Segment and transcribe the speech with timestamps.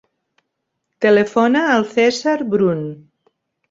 [1.07, 2.85] Telefona al Cèsar Brun.